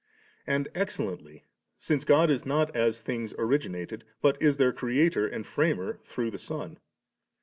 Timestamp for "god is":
2.05-2.43